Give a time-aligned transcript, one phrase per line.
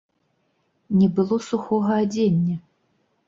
[1.01, 2.55] Не было сухога адзення!